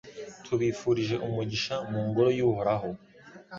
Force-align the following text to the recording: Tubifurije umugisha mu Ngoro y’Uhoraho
Tubifurije 0.43 1.15
umugisha 1.27 1.75
mu 1.89 1.99
Ngoro 2.07 2.29
y’Uhoraho 2.37 2.89